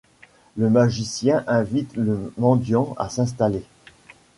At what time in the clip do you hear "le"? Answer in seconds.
0.57-0.71, 1.95-2.33